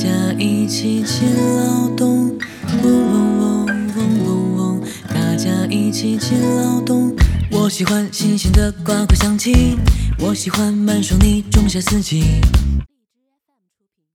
[0.00, 2.38] 家一起去劳动，
[2.84, 7.12] 嗡嗡嗡嗡嗡嗡，大家一起去劳动，
[7.50, 9.76] 我喜欢新鲜的瓜果香气，
[10.20, 12.20] 我喜欢满树你种下四季。
[12.20, 12.86] 荔枝 FM
[13.58, 14.08] 出品。